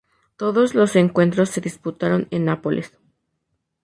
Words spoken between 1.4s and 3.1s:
se disputaron en Nápoles.